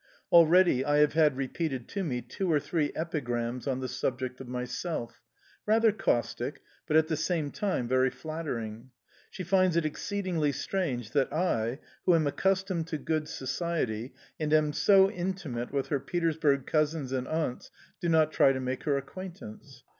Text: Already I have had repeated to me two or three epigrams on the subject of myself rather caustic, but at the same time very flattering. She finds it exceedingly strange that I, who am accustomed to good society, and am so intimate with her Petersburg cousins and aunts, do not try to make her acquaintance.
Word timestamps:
Already 0.31 0.83
I 0.83 0.97
have 0.97 1.13
had 1.13 1.37
repeated 1.37 1.87
to 1.89 2.03
me 2.03 2.23
two 2.23 2.51
or 2.51 2.59
three 2.59 2.91
epigrams 2.95 3.67
on 3.67 3.81
the 3.81 3.87
subject 3.87 4.41
of 4.41 4.47
myself 4.47 5.21
rather 5.67 5.91
caustic, 5.91 6.63
but 6.87 6.97
at 6.97 7.07
the 7.07 7.15
same 7.15 7.51
time 7.51 7.87
very 7.87 8.09
flattering. 8.09 8.89
She 9.29 9.43
finds 9.43 9.77
it 9.77 9.85
exceedingly 9.85 10.53
strange 10.53 11.11
that 11.11 11.31
I, 11.31 11.77
who 12.07 12.15
am 12.15 12.25
accustomed 12.25 12.87
to 12.87 12.97
good 12.97 13.27
society, 13.27 14.15
and 14.39 14.51
am 14.53 14.73
so 14.73 15.07
intimate 15.07 15.71
with 15.71 15.89
her 15.89 15.99
Petersburg 15.99 16.65
cousins 16.65 17.11
and 17.11 17.27
aunts, 17.27 17.69
do 17.99 18.09
not 18.09 18.31
try 18.31 18.53
to 18.53 18.59
make 18.59 18.85
her 18.85 18.97
acquaintance. 18.97 19.83